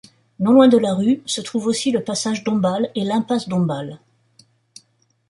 [0.39, 3.99] Non loin de la rue, se trouvent aussi le passage Dombasle et l'impasse Dombasle.